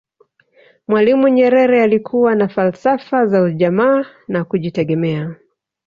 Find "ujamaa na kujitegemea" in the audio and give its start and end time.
3.41-5.35